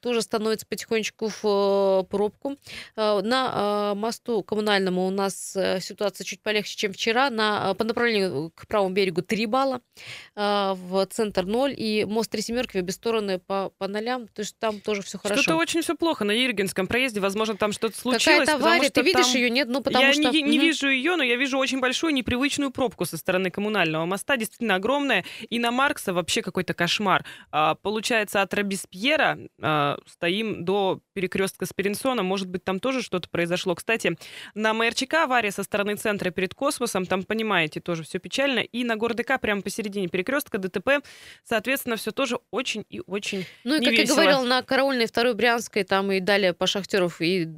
[0.00, 2.56] тоже становится потихонечку в пробку.
[2.96, 7.30] На мосту коммунальному у нас ситуация чуть полегче, чем вчера.
[7.30, 9.80] На, по направлению к правому берегу 3 балла,
[10.34, 14.58] в центр 0, и мост Три Семерки в обе стороны по, по нолям, то есть
[14.58, 15.42] там тоже все хорошо.
[15.42, 18.46] Что-то очень все плохо на Иргинском проезде, возможно, там что-то случилось.
[18.46, 19.68] Какая-то авария, ты видишь ее, нет?
[19.68, 20.30] Ну, потому я что...
[20.30, 24.36] не, не вижу ее, но я вижу очень большую непривычную пробку со стороны коммунального моста,
[24.36, 27.24] действительно огромная, и на Маркса вообще какой-то кошмар.
[27.50, 33.28] А, получается, от Робеспьера а, стоим до перекрестка с Перенсоном, может быть, там тоже что-то
[33.28, 33.74] произошло.
[33.74, 34.16] Кстати,
[34.54, 38.94] на МРЧК авария со стороны центра перед космосом, там, понимаете, тоже все печально, и на
[38.94, 41.04] ГорДК прямо посередине перекрестка ДТП,
[41.42, 45.82] соответственно, все тоже очень и очень Ну и, как я говорил, на Караульной, второй Брянской,
[45.82, 47.48] там и далее по Шахтеров, и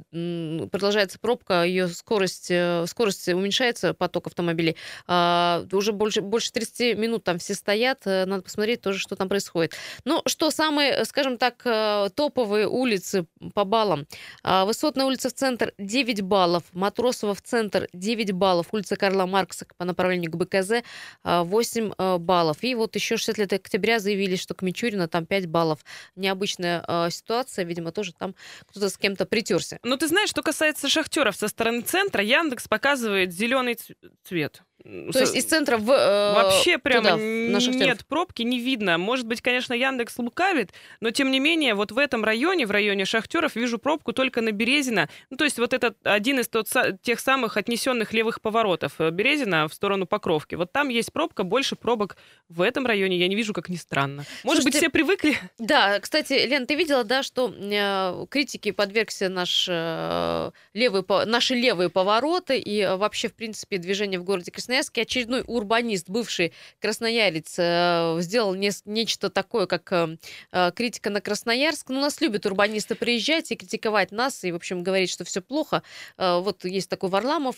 [0.71, 4.75] продолжается пробка, ее скорость, э, скорость уменьшается, поток автомобилей.
[5.05, 9.29] А, уже больше, больше 30 минут там все стоят, э, надо посмотреть тоже, что там
[9.29, 9.75] происходит.
[10.03, 14.07] Ну, что самые, скажем так, э, топовые улицы по баллам.
[14.43, 19.65] А, Высотная улица в центр 9 баллов, Матросова в центр 9 баллов, улица Карла Маркса
[19.77, 20.83] по направлению к БКЗ
[21.23, 22.57] 8 баллов.
[22.61, 25.79] И вот еще 60 лет октября заявили, что к Мичурина там 5 баллов.
[26.15, 28.35] Необычная э, ситуация, видимо, тоже там
[28.67, 29.79] кто-то с кем-то притерся.
[29.83, 33.77] Ну, ты знаешь, что касается шахтеров со стороны центра, Яндекс показывает зеленый
[34.23, 34.63] цвет.
[34.83, 38.97] То есть из центра в э, Вообще прямо туда, нет пробки, не видно.
[38.97, 43.05] Может быть, конечно, Яндекс лукавит, но тем не менее, вот в этом районе, в районе
[43.05, 45.09] Шахтеров, вижу пробку только на Березина.
[45.29, 46.67] Ну, то есть вот этот один из тот,
[47.01, 50.55] тех самых отнесенных левых поворотов э, Березина в сторону Покровки.
[50.55, 52.17] Вот там есть пробка, больше пробок
[52.49, 54.25] в этом районе я не вижу, как ни странно.
[54.43, 55.37] Может Слушайте, быть, все привыкли?
[55.59, 61.89] Да, кстати, Лен, ты видела, да, что э, критике подвергся наш, э, левый, наши левые
[61.89, 67.55] повороты и э, вообще, в принципе, движение в городе Краснодар Красноярске очередной урбанист, бывший красноярец,
[67.57, 70.17] э, сделал не, нечто такое, как э,
[70.53, 71.89] э, критика на Красноярск.
[71.89, 75.83] Ну, нас любят урбанисты приезжать и критиковать нас, и, в общем, говорить, что все плохо.
[76.17, 77.57] Вот есть такой Варламов,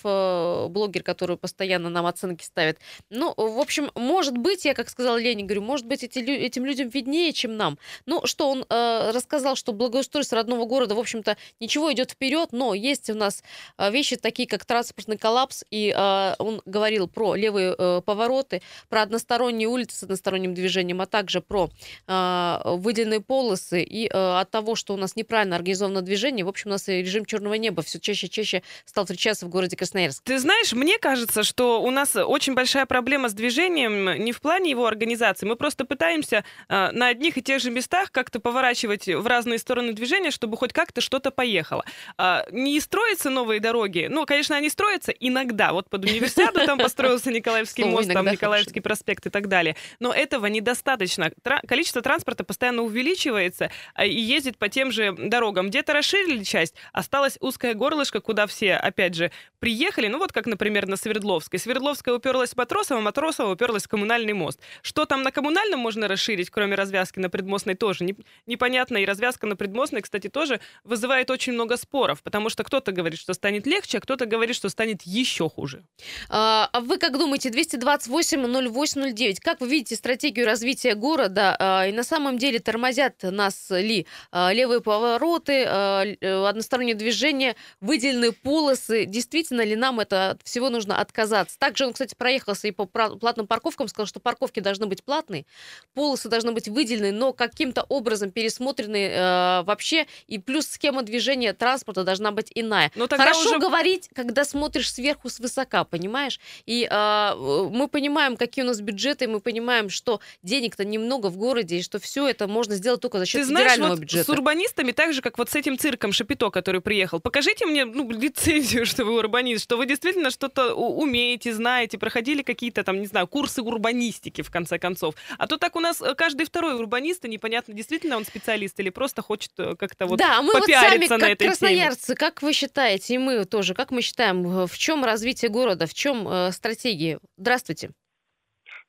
[0.71, 2.79] блогер, который постоянно нам оценки ставит.
[3.11, 6.89] Ну, в общем, может быть, я, как сказала Лене, говорю, может быть, эти, этим людям
[6.89, 7.77] виднее, чем нам.
[8.07, 13.09] Ну, что он рассказал, что благоустройство родного города, в общем-то, ничего идет вперед, но есть
[13.09, 13.43] у нас
[13.77, 15.93] вещи такие, как транспортный коллапс, и
[16.39, 21.41] он говорил говорил про левые э, повороты, про односторонние улицы с односторонним движением, а также
[21.41, 21.69] про
[22.07, 26.69] э, выделенные полосы и э, от того, что у нас неправильно организовано движение, в общем,
[26.69, 30.23] у нас режим черного неба все чаще и чаще стал встречаться в городе Красноярск.
[30.23, 34.71] Ты знаешь, мне кажется, что у нас очень большая проблема с движением не в плане
[34.71, 35.45] его организации.
[35.45, 39.93] Мы просто пытаемся э, на одних и тех же местах как-то поворачивать в разные стороны
[39.93, 41.83] движения, чтобы хоть как-то что-то поехало.
[42.17, 44.07] Э, не строятся новые дороги.
[44.09, 45.73] Ну, конечно, они строятся иногда.
[45.73, 49.75] Вот под универсиаду там построился Николаевский мост, там Николаевский проспект и так далее.
[49.99, 51.31] Но этого недостаточно.
[51.67, 55.69] Количество транспорта постоянно увеличивается а, и ездит по тем же дорогам.
[55.69, 60.07] Где-то расширили часть, осталась узкая горлышко, куда все, опять же, приехали.
[60.07, 61.57] Ну вот как, например, на Свердловской.
[61.57, 64.59] Свердловская уперлась в Матросово, Матросово уперлась в коммунальный мост.
[64.83, 68.97] Что там на коммунальном можно расширить, кроме развязки на предмостной, тоже не, непонятно.
[68.97, 73.33] И развязка на предмостной, кстати, тоже вызывает очень много споров, потому что кто-то говорит, что
[73.33, 75.83] станет легче, а кто-то говорит, что станет еще хуже.
[76.29, 81.55] А, а вы как думаете, 228-08-09, как вы видите стратегию развития города?
[81.59, 87.55] А, и на самом деле тормозят нас ли а, левые повороты, а, э, одностороннее движение,
[87.79, 89.05] выделенные полосы?
[89.05, 91.59] Действительно ли нам это от всего нужно отказаться?
[91.59, 95.45] Также он, кстати, проехался и по платным парковкам, сказал, что парковки должны быть платные,
[95.93, 102.31] полосы должны быть выделены, но каким-то образом пересмотрены вообще, и плюс схема движения транспорта должна
[102.31, 102.91] быть иная.
[102.95, 103.59] Но Хорошо уже...
[103.59, 106.39] говорить, когда смотришь сверху свысока, понимаешь?
[106.65, 111.77] И э, мы понимаем, какие у нас бюджеты, мы понимаем, что денег-то немного в городе,
[111.77, 114.25] и что все это можно сделать только за счет Ты федерального знаешь, вот бюджета.
[114.25, 117.19] С урбанистами так же, как вот с этим цирком Шапито, который приехал.
[117.19, 122.83] Покажите мне ну, лицензию, что вы урбанист, что вы действительно что-то умеете, знаете, проходили какие-то
[122.83, 125.15] там, не знаю, курсы урбанистики, в конце концов.
[125.37, 128.89] А то так у нас э, каждый второй урбанист, и непонятно, действительно он специалист или
[128.89, 132.15] просто хочет э, как-то вот Да, мы вот сами, на как этой красноярцы, теме.
[132.15, 136.27] как вы считаете, и мы тоже, как мы считаем, в чем развитие города, в чем
[136.27, 137.19] э, стратегии?
[137.37, 137.91] Здравствуйте.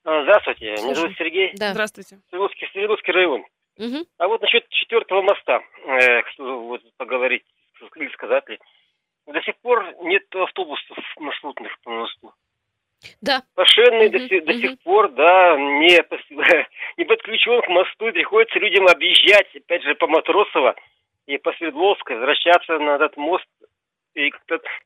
[0.05, 0.85] А, здравствуйте, Слушай.
[0.85, 1.53] меня зовут Сергей.
[1.55, 1.73] Да.
[1.73, 2.19] Здравствуйте.
[2.29, 3.45] Свердловский, Свердловский район.
[3.79, 4.07] Угу.
[4.19, 7.45] А вот насчет четвертого моста, э, вот поговорить
[7.97, 8.59] или сказать ли.
[9.27, 12.33] До сих пор нет автобусов маршрутных по мосту.
[13.21, 13.43] Да.
[13.55, 14.47] Пошенный угу, до, сих, угу.
[14.47, 15.99] до сих пор, да, не,
[16.99, 20.77] не подключен к мосту, приходится людям объезжать, опять же, по Матросово
[21.27, 23.47] и по Свердловской, возвращаться на этот мост
[24.15, 24.31] И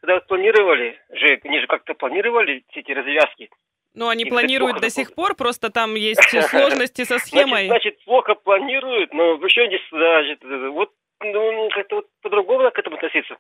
[0.01, 3.51] когда планировали же, они же как-то планировали все эти развязки.
[3.95, 7.67] Ну, они и планируют до сих пор, просто там есть сложности со схемой.
[7.67, 9.79] Значит, значит плохо планируют, но еще не...
[9.91, 13.37] Значит, вот ну, как-то вот по-другому к этому относиться.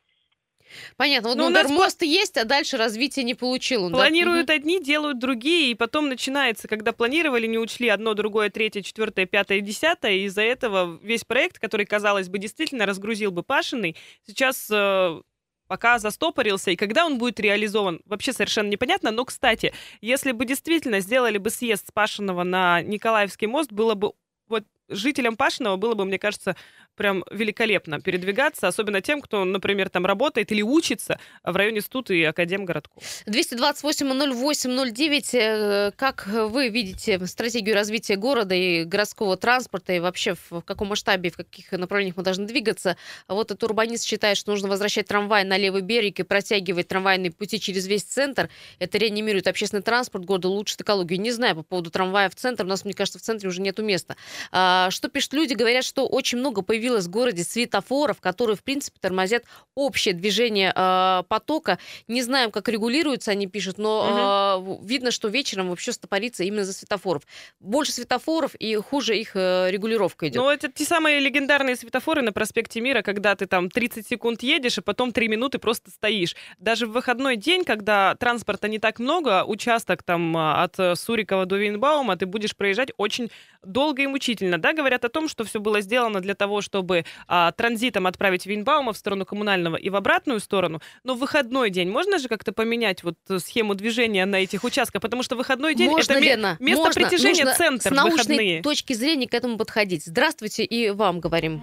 [0.96, 1.30] Понятно.
[1.30, 3.84] Вот ну, удар мост есть, а дальше развития не получил.
[3.84, 4.54] Он, Планируют да?
[4.54, 9.60] одни, делают другие, и потом начинается, когда планировали, не учли одно, другое, третье, четвертое, пятое,
[9.60, 13.96] десятое, и из-за этого весь проект, который, казалось бы, действительно разгрузил бы Пашиной,
[14.26, 15.20] сейчас э,
[15.68, 19.10] пока застопорился, и когда он будет реализован, вообще совершенно непонятно.
[19.10, 24.12] Но, кстати, если бы действительно сделали бы съезд Спашиного на Николаевский мост, было бы
[24.48, 26.56] вот жителям Пашиного было бы, мне кажется,
[26.96, 32.24] прям великолепно передвигаться, особенно тем, кто, например, там работает или учится в районе Студ и
[32.24, 33.00] Академгородков.
[33.26, 35.28] 228-08-09.
[35.32, 41.30] Э, как вы видите стратегию развития города и городского транспорта, и вообще в каком масштабе,
[41.30, 42.96] в каких направлениях мы должны двигаться?
[43.28, 47.60] Вот этот урбанист считает, что нужно возвращать трамвай на левый берег и протягивать трамвайные пути
[47.60, 48.50] через весь центр.
[48.80, 51.20] Это реанимирует общественный транспорт города, улучшит экологию.
[51.20, 52.64] Не знаю по поводу трамвая в центр.
[52.64, 54.16] У нас, мне кажется, в центре уже нету места.
[54.50, 55.54] А, что пишут люди?
[55.54, 61.22] Говорят, что очень много появилось в городе светофоров, которые, в принципе, тормозят общее движение э,
[61.28, 61.78] потока.
[62.06, 64.82] Не знаем, как регулируются, они пишут, но угу.
[64.82, 67.22] э, видно, что вечером вообще стопорится именно за светофоров.
[67.60, 70.42] Больше светофоров и хуже их э, регулировка идет.
[70.42, 74.78] Ну, это те самые легендарные светофоры на проспекте Мира, когда ты там 30 секунд едешь,
[74.78, 76.36] и потом 3 минуты просто стоишь.
[76.58, 81.56] Даже в выходной день, когда транспорта не так много, участок там а, от Сурикова до
[81.56, 83.30] Винбаума, ты будешь проезжать очень
[83.62, 84.58] долго и мучительно.
[84.58, 88.92] Да, говорят о том, что все было сделано для того, чтобы а, транзитом отправить Винбаума
[88.92, 90.80] в сторону коммунального и в обратную сторону.
[91.04, 95.02] Но в выходной день можно же как-то поменять вот э, схему движения на этих участках?
[95.02, 98.62] Потому что выходной день можно, это Лена, место можно, притяжения нужно центр с научной выходные.
[98.62, 100.04] точки зрения к этому подходить.
[100.04, 101.62] Здравствуйте, и вам говорим.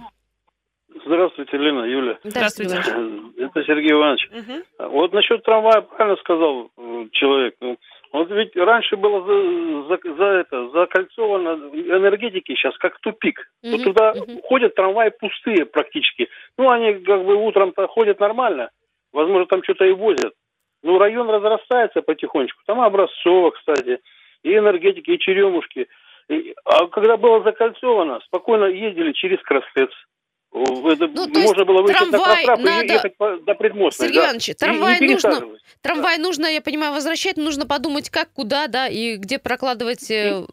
[1.04, 2.18] Здравствуйте, Лена, Юля.
[2.24, 2.74] Здравствуйте.
[2.74, 4.28] Это Сергей Иванович.
[4.32, 4.88] Угу.
[4.90, 7.54] Вот насчет трамвая правильно сказал э, человек.
[8.16, 13.38] Вот ведь раньше было за, за, за это закольцовано энергетики сейчас как тупик.
[13.62, 13.70] Mm-hmm.
[13.72, 14.40] Вот туда mm-hmm.
[14.44, 16.30] ходят трамваи пустые практически.
[16.56, 18.70] Ну, они как бы утром-то ходят нормально.
[19.12, 20.32] Возможно, там что-то и возят.
[20.82, 22.62] Ну, район разрастается потихонечку.
[22.64, 23.98] Там Образцово, кстати,
[24.42, 25.86] и энергетики, и черемушки.
[26.30, 29.90] И, а когда было закольцовано, спокойно ездили через Красец.
[30.56, 32.84] Это ну, можно было выйти трамвай на надо...
[32.84, 34.08] и ехать по, до предмостной.
[34.08, 34.26] Сергей да?
[34.26, 36.22] Иванович, трамвай, и, нужно, трамвай да.
[36.22, 40.44] нужно, я понимаю, возвращать, нужно подумать, как, куда, да, и где прокладывать э,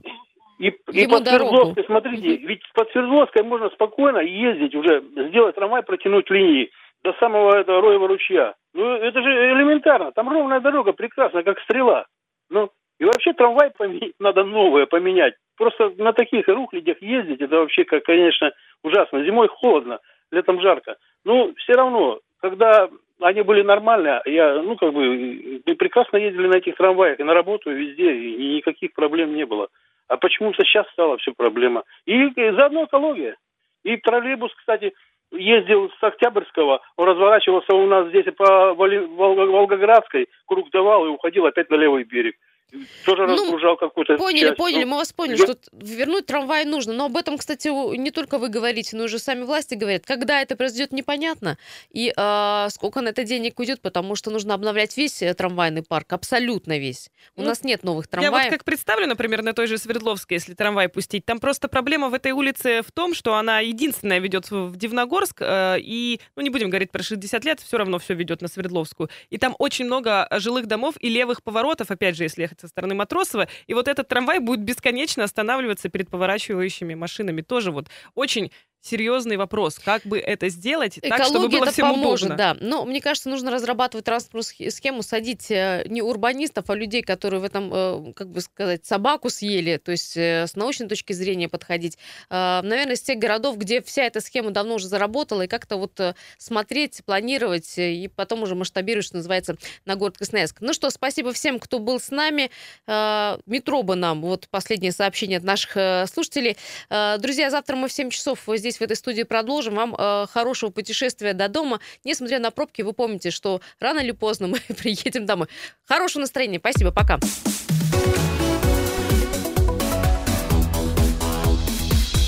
[0.60, 5.84] и, и, и по Свердловской, смотрите, ведь по Свердловской можно спокойно ездить уже, сделать трамвай,
[5.84, 6.70] протянуть линии
[7.04, 8.56] до самого этого Роева ручья.
[8.74, 10.12] Ну, это же элементарно.
[10.12, 12.06] Там ровная дорога, прекрасно, как стрела.
[12.50, 15.34] Ну, и вообще трамвай поменять, надо новое поменять.
[15.58, 18.52] Просто на таких рухлядях ездить, это вообще, как, конечно,
[18.84, 19.24] ужасно.
[19.24, 20.00] Зимой холодно,
[20.32, 20.98] летом жарко.
[21.26, 22.90] Ну, все равно, когда
[23.22, 27.72] они были нормальные, я, ну, как бы, прекрасно ездили на этих трамваях, и на работу,
[27.72, 29.68] и везде, и никаких проблем не было.
[30.08, 31.84] А почему-то сейчас стала все проблема.
[32.06, 33.36] И, и заодно экология.
[33.84, 34.94] И троллейбус, кстати,
[35.32, 41.70] ездил с Октябрьского, он разворачивался у нас здесь по Волгоградской, круг давал и уходил опять
[41.70, 42.36] на левый берег
[43.06, 44.58] тоже ну, разгружал какую-то Поняли, часть.
[44.58, 46.94] поняли, ну, мы вас поняли, что вернуть трамвай нужно.
[46.94, 50.06] Но об этом, кстати, не только вы говорите, но уже сами власти говорят.
[50.06, 51.58] Когда это произойдет, непонятно.
[51.92, 56.14] И э, сколько на это денег уйдет, потому что нужно обновлять весь э, трамвайный парк,
[56.14, 57.10] абсолютно весь.
[57.36, 58.34] У ну, нас нет новых трамваев.
[58.34, 62.10] Я вот как представлю, например, на той же Свердловской, если трамвай пустить, там просто проблема
[62.10, 66.50] в этой улице в том, что она единственная ведет в Дивногорск, э, и, ну не
[66.50, 69.10] будем говорить про 60 лет, все равно все ведет на Свердловскую.
[69.30, 72.96] И там очень много жилых домов и левых поворотов, опять же, если ехать со стороны
[72.96, 77.42] Матросова, и вот этот трамвай будет бесконечно останавливаться перед поворачивающими машинами.
[77.42, 78.52] Тоже вот очень
[78.84, 79.80] серьезный вопрос.
[79.80, 82.54] Как бы это сделать Экология так, чтобы было всем поможет, удобно?
[82.54, 82.58] да.
[82.60, 87.46] Но мне кажется, нужно разрабатывать транспортную схему, садить э, не урбанистов, а людей, которые в
[87.46, 91.98] этом, э, как бы сказать, собаку съели, то есть э, с научной точки зрения подходить.
[92.30, 96.00] Наверное, из тех городов, где вся эта схема давно уже заработала, и как-то вот
[96.38, 100.58] смотреть, планировать, и потом уже масштабировать, что называется, на город Красноярск.
[100.60, 102.50] Ну что, спасибо всем, кто был с нами.
[102.88, 106.58] Метро бы нам, вот последнее сообщение от наших слушателей.
[106.90, 109.76] Друзья, завтра мы в 7 часов здесь здесь, в этой студии, продолжим.
[109.76, 111.80] Вам э, хорошего путешествия до дома.
[112.04, 115.48] Несмотря на пробки, вы помните, что рано или поздно мы приедем домой.
[115.86, 116.60] Хорошего настроения.
[116.60, 116.92] Спасибо.
[116.92, 117.20] Пока.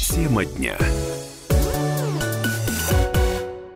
[0.10, 0.78] Тема дня.